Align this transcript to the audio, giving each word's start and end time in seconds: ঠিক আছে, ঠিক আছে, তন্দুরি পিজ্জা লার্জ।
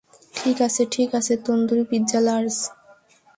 ঠিক 0.35 0.57
আছে, 0.61 0.81
ঠিক 0.91 1.09
আছে, 1.19 1.33
তন্দুরি 1.45 1.83
পিজ্জা 1.89 2.19
লার্জ। 2.19 2.55